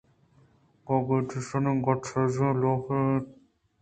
کاگدایشانی 0.85 1.71
گٹءَسرجمی 1.85 2.47
ءَلوپ 2.53 2.85
اِنت 2.93 3.25